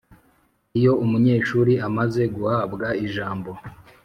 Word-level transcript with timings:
Iyo 0.77 0.91
umunyeshuri 1.03 1.73
amaze 1.87 2.21
guhabwa 2.35 2.87
ijambo 3.05 3.51